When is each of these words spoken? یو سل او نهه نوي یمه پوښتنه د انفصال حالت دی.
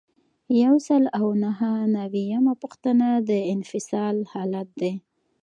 یو 0.63 0.75
سل 0.87 1.03
او 1.19 1.25
نهه 1.43 1.71
نوي 1.97 2.23
یمه 2.33 2.53
پوښتنه 2.61 3.07
د 3.29 3.31
انفصال 3.53 4.15
حالت 4.33 4.69
دی. 4.81 4.93